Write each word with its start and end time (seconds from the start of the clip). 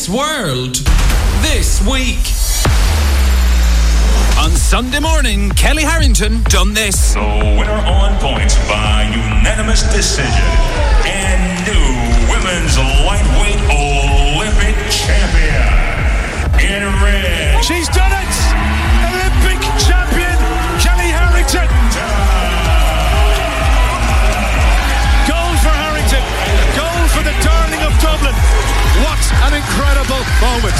This 0.00 0.08
world, 0.08 0.76
this 1.42 1.82
week. 1.82 2.24
On 4.38 4.50
Sunday 4.56 4.98
morning, 4.98 5.50
Kellie 5.50 5.82
Harrington 5.82 6.42
done 6.44 6.72
this. 6.72 7.12
The 7.12 7.20
winner 7.20 7.70
on 7.70 8.18
points 8.18 8.56
by 8.66 9.02
unanimous 9.12 9.82
decision 9.92 10.89
moment. 30.08 30.76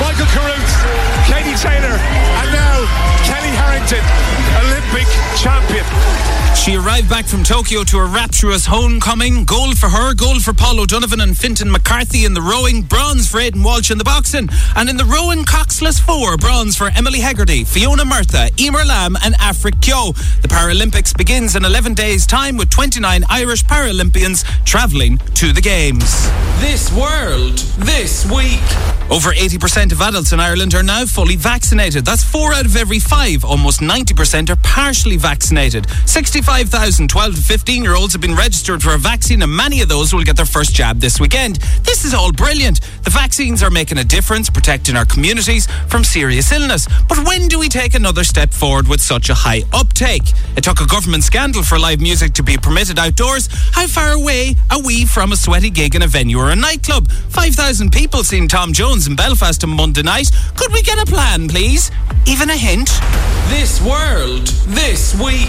Michael 0.00 0.26
Carruth, 0.26 0.74
Katie 1.24 1.56
Taylor, 1.56 1.96
and 1.96 2.52
now 2.52 2.84
Kellie 3.24 3.54
Harrington, 3.56 4.04
Olympic 4.60 5.08
champion. 5.36 5.51
She 6.62 6.76
arrived 6.76 7.10
back 7.10 7.26
from 7.26 7.42
Tokyo 7.42 7.82
to 7.82 7.98
a 7.98 8.06
rapturous 8.06 8.66
homecoming. 8.66 9.44
Gold 9.44 9.76
for 9.76 9.88
her, 9.88 10.14
gold 10.14 10.44
for 10.44 10.52
Paul 10.54 10.78
O'Donovan 10.78 11.20
and 11.20 11.36
Fintan 11.36 11.68
McCarthy 11.68 12.24
in 12.24 12.34
the 12.34 12.40
rowing, 12.40 12.82
bronze 12.82 13.28
for 13.28 13.40
Aidan 13.40 13.64
Walsh 13.64 13.90
in 13.90 13.98
the 13.98 14.04
boxing, 14.04 14.48
and 14.76 14.88
in 14.88 14.96
the 14.96 15.04
rowing 15.04 15.44
coxless 15.44 16.00
four, 16.00 16.36
bronze 16.36 16.76
for 16.76 16.88
Emily 16.94 17.18
Hegarty, 17.18 17.64
Fiona 17.64 18.04
Murtagh, 18.04 18.50
Eimear 18.50 18.84
Lambe, 18.84 19.16
and 19.24 19.34
Aifric 19.40 19.82
Keogh. 19.82 20.12
The 20.42 20.46
Paralympics 20.46 21.16
begins 21.18 21.56
in 21.56 21.64
11 21.64 21.94
days' 21.94 22.28
time 22.28 22.56
with 22.56 22.70
29 22.70 23.24
Irish 23.28 23.64
Paralympians 23.64 24.44
travelling 24.64 25.18
to 25.34 25.52
the 25.52 25.60
Games. 25.60 26.30
This 26.60 26.92
world, 26.92 27.58
this 27.78 28.24
week. 28.30 28.91
Over 29.12 29.32
80% 29.32 29.92
of 29.92 30.00
adults 30.00 30.32
in 30.32 30.40
Ireland 30.40 30.74
are 30.74 30.82
now 30.82 31.04
fully 31.04 31.36
vaccinated. 31.36 32.02
That's 32.02 32.24
four 32.24 32.54
out 32.54 32.64
of 32.64 32.76
every 32.76 32.98
five. 32.98 33.44
Almost 33.44 33.80
90% 33.80 34.48
are 34.48 34.56
partially 34.62 35.18
vaccinated. 35.18 35.86
65,000 36.06 37.08
12 37.08 37.34
to 37.34 37.42
15 37.42 37.82
year 37.82 37.94
olds 37.94 38.14
have 38.14 38.22
been 38.22 38.34
registered 38.34 38.82
for 38.82 38.94
a 38.94 38.98
vaccine, 38.98 39.42
and 39.42 39.54
many 39.54 39.82
of 39.82 39.90
those 39.90 40.14
will 40.14 40.22
get 40.22 40.38
their 40.38 40.46
first 40.46 40.74
jab 40.74 40.98
this 40.98 41.20
weekend. 41.20 41.56
This 41.82 42.06
is 42.06 42.14
all 42.14 42.32
brilliant. 42.32 42.80
The 43.04 43.10
vaccines 43.10 43.62
are 43.62 43.68
making 43.68 43.98
a 43.98 44.04
difference, 44.04 44.48
protecting 44.48 44.96
our 44.96 45.04
communities 45.04 45.68
from 45.88 46.04
serious 46.04 46.50
illness. 46.50 46.88
But 47.06 47.26
when 47.26 47.48
do 47.48 47.58
we 47.58 47.68
take 47.68 47.94
another 47.94 48.24
step 48.24 48.50
forward 48.50 48.88
with 48.88 49.02
such 49.02 49.28
a 49.28 49.34
high 49.34 49.64
uptake? 49.74 50.32
It 50.56 50.64
took 50.64 50.80
a 50.80 50.86
government 50.86 51.24
scandal 51.24 51.62
for 51.62 51.78
live 51.78 52.00
music 52.00 52.32
to 52.34 52.42
be 52.42 52.56
permitted 52.56 52.98
outdoors. 52.98 53.50
How 53.72 53.86
far 53.86 54.12
away 54.12 54.56
are 54.70 54.80
we 54.80 55.04
from 55.04 55.32
a 55.32 55.36
sweaty 55.36 55.68
gig 55.68 55.94
in 55.94 56.00
a 56.00 56.06
venue 56.06 56.38
or 56.38 56.48
a 56.48 56.56
nightclub? 56.56 57.10
5,000 57.10 57.92
people 57.92 58.24
seen 58.24 58.48
Tom 58.48 58.72
Jones 58.72 59.01
in 59.06 59.16
Belfast 59.16 59.62
on 59.64 59.70
Monday 59.70 60.02
night. 60.02 60.30
Could 60.56 60.72
we 60.72 60.82
get 60.82 60.98
a 60.98 61.06
plan, 61.06 61.48
please? 61.48 61.90
Even 62.26 62.50
a 62.50 62.56
hint? 62.56 62.90
This 63.48 63.80
world, 63.82 64.46
this 64.68 65.14
week. 65.20 65.48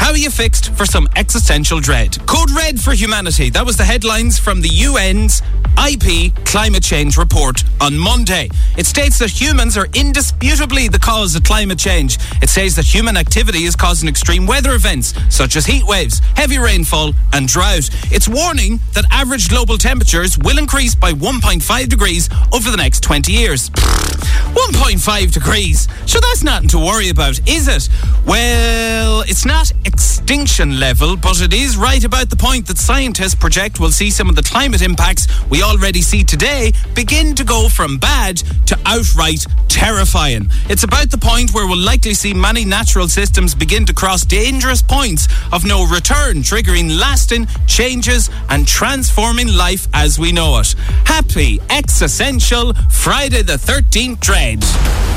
How 0.00 0.10
are 0.10 0.16
you 0.16 0.30
fixed 0.30 0.72
for 0.74 0.86
some 0.86 1.08
existential 1.16 1.80
dread? 1.80 2.18
Code 2.26 2.50
Red 2.50 2.80
for 2.80 2.92
Humanity. 2.92 3.50
That 3.50 3.66
was 3.66 3.76
the 3.76 3.84
headlines 3.84 4.38
from 4.38 4.60
the 4.60 4.70
UN's 4.84 5.42
IP 5.76 6.34
climate 6.44 6.82
change 6.82 7.16
report 7.16 7.64
on 7.80 7.98
Monday. 7.98 8.48
It 8.76 8.86
states 8.86 9.18
that 9.18 9.30
humans 9.30 9.76
are 9.76 9.88
indisputably 9.94 10.88
the 10.88 10.98
cause 10.98 11.34
of 11.34 11.42
climate 11.42 11.78
change. 11.78 12.18
It 12.42 12.48
says 12.48 12.76
that 12.76 12.84
human 12.84 13.16
activity 13.16 13.64
is 13.64 13.74
causing 13.74 14.08
extreme 14.08 14.46
weather 14.46 14.74
events 14.74 15.14
such 15.30 15.56
as 15.56 15.66
heat 15.66 15.84
waves, 15.84 16.20
heavy 16.36 16.58
rainfall, 16.58 17.12
and 17.32 17.48
drought. 17.48 17.90
It's 18.12 18.28
warning 18.28 18.78
that 18.92 19.04
average 19.10 19.48
global 19.48 19.76
temperatures 19.78 20.38
will 20.38 20.58
increase 20.58 20.94
by 20.94 21.12
1.5 21.12 21.88
degrees 21.88 22.28
over 22.52 22.70
the 22.70 22.76
next 22.76 22.83
20 22.92 23.32
years. 23.32 23.70
1.5 23.70 25.32
degrees. 25.32 25.88
So 26.06 26.20
that's 26.20 26.42
nothing 26.42 26.68
to 26.68 26.78
worry 26.78 27.08
about, 27.08 27.40
is 27.48 27.66
it? 27.66 27.88
Well, 28.26 29.22
it's 29.22 29.44
not 29.44 29.72
extinction 29.84 30.78
level, 30.78 31.16
but 31.16 31.40
it 31.40 31.52
is 31.52 31.76
right 31.76 32.04
about 32.04 32.30
the 32.30 32.36
point 32.36 32.66
that 32.66 32.78
scientists 32.78 33.34
project 33.34 33.80
we'll 33.80 33.90
see 33.90 34.10
some 34.10 34.28
of 34.28 34.36
the 34.36 34.42
climate 34.42 34.82
impacts 34.82 35.26
we 35.48 35.62
already 35.62 36.02
see 36.02 36.24
today 36.24 36.72
begin 36.94 37.34
to 37.34 37.44
go 37.44 37.68
from 37.68 37.98
bad 37.98 38.36
to 38.66 38.78
outright 38.86 39.44
terrifying. 39.68 40.48
It's 40.68 40.84
about 40.84 41.10
the 41.10 41.18
point 41.18 41.52
where 41.52 41.66
we'll 41.66 41.76
likely 41.78 42.14
see 42.14 42.32
many 42.32 42.64
natural 42.64 43.08
systems 43.08 43.54
begin 43.54 43.84
to 43.86 43.94
cross 43.94 44.24
dangerous 44.24 44.82
points 44.82 45.26
of 45.52 45.64
no 45.64 45.84
return, 45.86 46.38
triggering 46.38 47.00
lasting 47.00 47.46
changes 47.66 48.30
and 48.50 48.68
transforming 48.68 49.48
life 49.48 49.88
as 49.92 50.18
we 50.18 50.32
know 50.32 50.58
it. 50.60 50.74
Happy, 51.04 51.60
existential 51.70 52.73
Friday 52.90 53.42
the 53.42 53.54
13th 53.54 54.20
dread. 54.20 54.60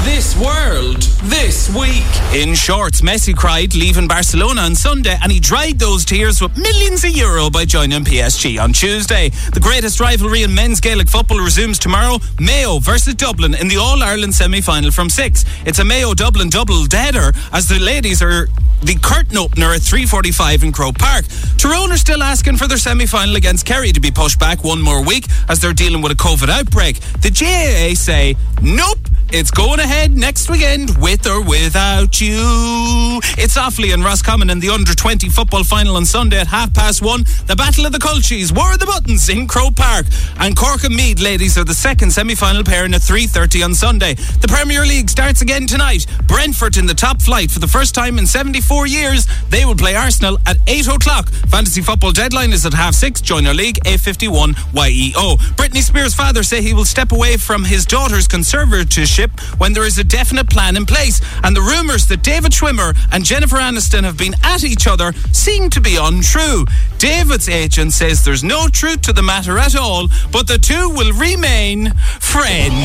This 0.04 0.38
world, 0.38 1.02
this 1.24 1.70
week. 1.76 2.06
In 2.34 2.56
shorts, 2.56 3.02
Messi 3.02 3.36
cried 3.36 3.76
leaving 3.76 4.08
Barcelona 4.08 4.62
on 4.62 4.76
Sunday 4.76 5.18
and 5.22 5.32
he 5.32 5.40
dried 5.40 5.80
those 5.80 6.06
tears 6.06 6.42
with 6.42 6.58
millions 6.58 7.04
of 7.04 7.12
euro 7.12 7.50
by 7.50 7.66
joining 7.66 8.04
PSG 8.04 8.62
on 8.62 8.74
Tuesday. 8.74 9.30
The 9.54 9.60
greatest 9.60 10.00
rivalry 10.00 10.44
in 10.44 10.56
men's 10.56 10.80
Gaelic 10.80 11.10
football 11.10 11.40
resumes 11.40 11.78
tomorrow. 11.78 12.20
Mayo 12.40 12.80
versus 12.80 13.16
Dublin 13.16 13.54
in 13.54 13.68
the 13.68 13.78
All 13.78 14.02
Ireland 14.02 14.34
semi 14.34 14.62
final 14.62 14.92
from 14.92 15.10
six. 15.10 15.44
It's 15.66 15.80
a 15.80 15.86
Mayo 15.86 16.14
Dublin 16.14 16.50
double 16.50 16.86
deader 16.86 17.34
as 17.52 17.68
the 17.68 17.80
ladies 17.80 18.22
are 18.22 18.48
the 18.82 18.96
curtain 19.02 19.38
opener 19.38 19.74
at 19.74 19.82
3.45 19.82 20.64
in 20.64 20.72
Croke 20.72 20.98
Park. 20.98 21.26
Tyrone 21.58 21.92
are 21.92 21.98
still 21.98 22.24
asking 22.24 22.58
for 22.58 22.68
their 22.68 22.78
semi-final 22.78 23.36
against 23.36 23.66
Kerry 23.66 23.92
to 23.92 24.00
be 24.00 24.12
pushed 24.12 24.40
back 24.40 24.64
one 24.64 24.82
more 24.82 25.04
week 25.04 25.26
as 25.50 25.60
they're 25.60 25.74
dealing 25.74 26.02
with 26.02 26.12
a 26.12 26.16
COVID 26.16 26.50
outbreak. 26.50 27.00
The 27.22 27.32
GAA 27.32 27.96
say, 27.96 28.36
nope, 28.62 29.00
it's 29.30 29.52
going 29.52 29.80
ahead 29.80 30.16
next 30.16 30.50
weekend 30.50 30.98
with 30.98 31.28
or 31.28 31.44
without 31.44 32.22
you. 32.22 33.20
It's 33.38 33.58
Offaly 33.58 33.94
and 33.94 34.04
Roscommon 34.04 34.50
in 34.50 34.60
the 34.60 34.70
under-20 34.70 35.32
football 35.32 35.64
final 35.66 35.98
on 35.98 36.06
Sunday 36.06 36.40
at 36.40 36.48
half 36.48 36.74
past 36.74 37.02
one. 37.02 37.26
The 37.46 37.56
Battle 37.56 37.86
of 37.86 37.92
the 37.92 37.98
Culchies, 37.98 38.56
War 38.56 38.72
of 38.72 38.80
the 38.80 38.86
Buttons 38.86 39.28
in 39.28 39.48
Croke 39.48 39.76
Park. 39.76 40.06
And 40.40 40.56
Cork 40.56 40.86
and 40.86 40.96
Meath 40.96 41.20
ladies 41.20 41.58
are 41.58 41.66
the 41.66 41.74
second 41.74 42.12
semi-final 42.12 42.64
pairing 42.64 42.94
at 42.94 43.02
3.30 43.02 43.66
on 43.66 43.76
Sunday. 43.76 44.14
The 44.14 44.48
Premier 44.48 44.86
League 44.86 45.10
starts 45.10 45.42
again 45.42 45.68
tonight. 45.68 46.06
Brentford 46.28 46.78
in 46.78 46.86
the 46.86 46.94
top 46.94 47.22
flight 47.22 47.52
for 47.52 47.60
the 47.60 47.68
first 47.68 47.94
time 47.94 48.18
in 48.20 48.26
74 48.26 48.88
years. 48.88 49.28
They 49.50 49.66
will 49.66 49.76
play 49.76 49.96
Arsenal 49.96 50.38
at 50.46 50.58
8 50.68 50.88
o'clock. 50.88 51.30
Fantasy 51.50 51.82
football 51.82 52.14
deadline 52.14 52.54
is 52.54 52.66
at 52.66 52.74
half 52.74 52.94
six. 52.94 53.20
Join 53.20 53.46
our 53.46 53.54
league, 53.54 53.80
A51 53.84 54.56
YEO. 54.74 55.36
Britney 55.58 55.82
Spears' 55.82 56.14
father 56.14 56.44
say 56.44 56.62
he 56.62 56.74
will 56.74 56.86
step 56.86 57.12
away 57.12 57.36
from 57.36 57.66
his 57.66 57.86
daughter's 57.86 58.28
conservatorship 58.28 59.17
when 59.58 59.74
there 59.74 59.86
is 59.86 59.98
a 59.98 60.04
definite 60.04 60.50
plan 60.50 60.78
in 60.78 60.86
place. 60.86 61.22
And 61.44 61.56
the 61.56 61.62
rumours 61.62 62.08
that 62.08 62.24
David 62.24 62.52
Schwimmer 62.52 62.96
and 63.12 63.24
Jennifer 63.26 63.58
Aniston 63.58 64.04
have 64.04 64.18
been 64.18 64.36
at 64.44 64.64
each 64.64 64.88
other 64.88 65.14
seem 65.32 65.70
to 65.72 65.82
be 65.82 65.98
untrue. 66.00 66.66
David's 66.98 67.50
agent 67.50 67.94
says 67.94 68.24
there's 68.24 68.44
no 68.44 68.68
truth 68.68 69.02
to 69.04 69.14
the 69.14 69.24
matter 69.24 69.58
at 69.58 69.76
all, 69.76 70.08
but 70.32 70.48
the 70.48 70.58
two 70.58 70.90
will 70.90 71.14
remain 71.14 71.94
friends. 72.20 72.76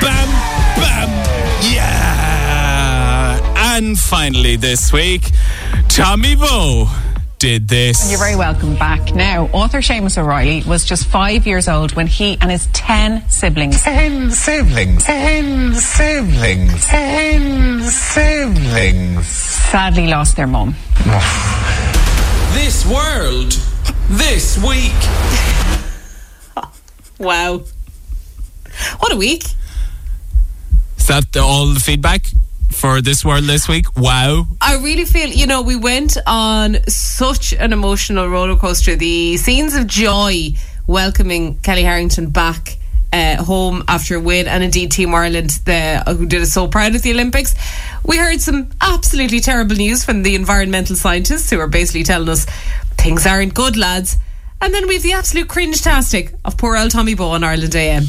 Bam, 0.00 0.28
bam, 0.76 1.08
yeah. 1.72 3.38
And 3.76 3.98
finally 3.98 4.56
this 4.56 4.92
week, 4.92 5.30
Tommy 5.88 6.34
Bowe 6.34 6.88
did 7.42 7.66
this. 7.66 8.08
You're 8.08 8.20
very 8.20 8.36
welcome 8.36 8.76
back. 8.76 9.16
Now, 9.16 9.46
author 9.46 9.78
Séamas 9.78 10.16
O'Reilly 10.16 10.62
was 10.62 10.84
just 10.84 11.08
five 11.08 11.44
years 11.44 11.66
old 11.66 11.92
when 11.96 12.06
he 12.06 12.38
and 12.40 12.52
his 12.52 12.68
ten 12.68 13.28
siblings. 13.28 13.82
Ten 13.82 14.30
siblings. 14.30 15.02
Ten 15.02 15.74
siblings. 15.74 16.86
Ten 16.86 17.80
siblings. 17.82 19.26
Sadly 19.26 20.06
lost 20.06 20.36
their 20.36 20.46
mum. 20.46 20.76
This 22.52 22.86
world, 22.86 23.52
this 24.08 24.62
week. 24.62 24.92
Wow. 27.18 27.62
What 28.98 29.12
a 29.12 29.16
week. 29.16 29.44
Is 30.98 31.06
that 31.06 31.30
the, 31.32 31.40
all 31.40 31.66
the 31.68 31.80
feedback 31.80 32.26
for 32.82 33.00
this 33.00 33.24
world 33.24 33.44
this 33.44 33.68
week? 33.68 33.86
Wow. 33.96 34.44
I 34.60 34.74
really 34.78 35.04
feel, 35.04 35.28
you 35.28 35.46
know, 35.46 35.62
we 35.62 35.76
went 35.76 36.16
on 36.26 36.78
such 36.88 37.52
an 37.52 37.72
emotional 37.72 38.26
roller 38.26 38.56
coaster. 38.56 38.96
The 38.96 39.36
scenes 39.36 39.76
of 39.76 39.86
joy 39.86 40.54
welcoming 40.88 41.58
Kellie 41.58 41.84
Harrington 41.84 42.30
back 42.30 42.78
uh, 43.12 43.36
home 43.36 43.84
after 43.86 44.16
a 44.16 44.20
win, 44.20 44.48
and 44.48 44.64
indeed 44.64 44.90
Team 44.90 45.14
Ireland, 45.14 45.50
the, 45.64 46.02
who 46.08 46.26
did 46.26 46.42
us 46.42 46.52
so 46.52 46.66
proud 46.66 46.96
at 46.96 47.02
the 47.02 47.12
Olympics. 47.12 47.54
We 48.04 48.16
heard 48.16 48.40
some 48.40 48.70
absolutely 48.80 49.38
terrible 49.38 49.76
news 49.76 50.04
from 50.04 50.24
the 50.24 50.34
environmental 50.34 50.96
scientists 50.96 51.50
who 51.50 51.60
are 51.60 51.68
basically 51.68 52.02
telling 52.02 52.28
us 52.30 52.46
things 52.98 53.24
aren't 53.28 53.54
good, 53.54 53.76
lads. 53.76 54.16
And 54.60 54.74
then 54.74 54.88
we 54.88 54.94
have 54.94 55.04
the 55.04 55.12
absolute 55.12 55.48
cringe 55.48 55.82
tastic 55.82 56.34
of 56.44 56.58
poor 56.58 56.76
old 56.76 56.90
Tommy 56.90 57.14
Bowe 57.14 57.30
on 57.30 57.44
Ireland 57.44 57.76
AM. 57.76 58.06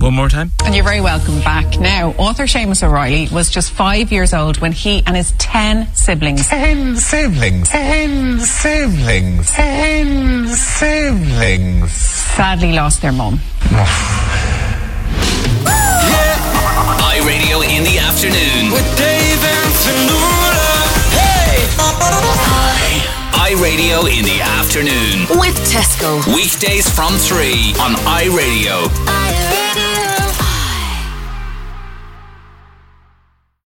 One 0.00 0.14
more 0.14 0.30
time. 0.30 0.50
And 0.64 0.74
you're 0.74 0.82
very 0.84 1.02
welcome 1.02 1.40
back. 1.40 1.78
Now, 1.78 2.12
author 2.16 2.44
Séamas 2.44 2.82
O'Reilly 2.82 3.28
was 3.30 3.50
just 3.50 3.70
five 3.70 4.10
years 4.10 4.32
old 4.32 4.58
when 4.58 4.72
he 4.72 5.02
and 5.06 5.14
his 5.14 5.32
ten 5.32 5.92
siblings 5.94 6.48
Ten 6.48 6.96
siblings. 6.96 7.68
Ten 7.68 8.40
siblings. 8.40 9.50
Ten 9.52 10.46
siblings. 10.48 11.92
sadly 11.92 12.72
lost 12.72 13.02
their 13.02 13.12
mum. 13.12 13.40
iRadio 17.12 17.60
in 17.68 17.84
the 17.84 17.98
afternoon. 17.98 18.72
With 18.72 18.96
Dave 18.96 19.44
and 19.44 19.74
Fanula. 19.84 20.70
Hey! 21.12 21.66
iRadio 23.52 24.08
in 24.18 24.24
the 24.24 24.40
afternoon. 24.40 25.26
With 25.38 25.56
Tesco. 25.70 26.24
Weekdays 26.34 26.88
from 26.88 27.12
3 27.18 27.74
on 27.80 27.92
iRadio. 28.08 28.88
iRadio. 28.88 29.89